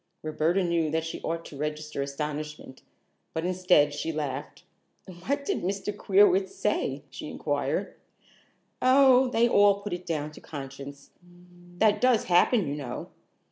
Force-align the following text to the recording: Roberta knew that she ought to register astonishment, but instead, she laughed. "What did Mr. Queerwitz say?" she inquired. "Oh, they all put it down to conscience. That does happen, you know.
Roberta 0.23 0.63
knew 0.63 0.89
that 0.89 1.05
she 1.05 1.21
ought 1.21 1.45
to 1.45 1.55
register 1.57 2.01
astonishment, 2.01 2.81
but 3.35 3.45
instead, 3.45 3.93
she 3.93 4.11
laughed. 4.11 4.63
"What 5.19 5.45
did 5.45 5.61
Mr. 5.61 5.95
Queerwitz 5.95 6.55
say?" 6.55 7.03
she 7.11 7.27
inquired. 7.29 7.93
"Oh, 8.81 9.27
they 9.27 9.47
all 9.47 9.81
put 9.83 9.93
it 9.93 10.07
down 10.07 10.31
to 10.31 10.41
conscience. 10.41 11.11
That 11.77 12.01
does 12.01 12.23
happen, 12.23 12.67
you 12.67 12.73
know. 12.73 13.11